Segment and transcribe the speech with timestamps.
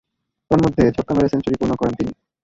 [0.51, 2.11] তন্মধ্যে, ছক্কা মেরে সেঞ্চুরি পূর্ণ করেন তিনি।